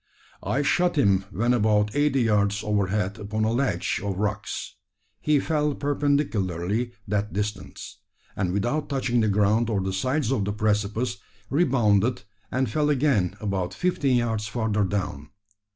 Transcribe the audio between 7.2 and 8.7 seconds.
distance, and,